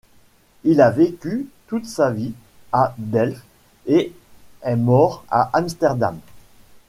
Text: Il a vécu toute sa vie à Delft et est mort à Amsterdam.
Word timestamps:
Il 0.63 0.81
a 0.81 0.89
vécu 0.89 1.47
toute 1.67 1.85
sa 1.85 2.09
vie 2.09 2.33
à 2.71 2.95
Delft 2.97 3.43
et 3.85 4.11
est 4.63 4.75
mort 4.75 5.23
à 5.29 5.51
Amsterdam. 5.53 6.17